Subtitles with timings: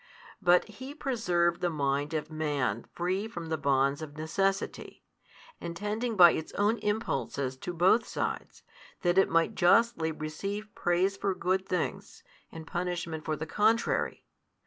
[0.41, 5.03] But He preserved the mind of man free from the bonds of necessity,
[5.59, 8.63] and tending by its own impulses to both sides,
[9.03, 14.25] that it might justly receive praise for good things, and punishment for the contrary.